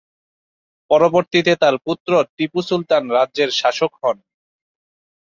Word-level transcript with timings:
পরবর্তীতে 0.91 1.53
তার 1.61 1.75
পুত্র 1.85 2.11
টিপু 2.35 2.59
সুলতান 2.67 3.03
রাজ্যের 3.17 3.49
শাসক 3.59 3.91
হন। 4.01 4.17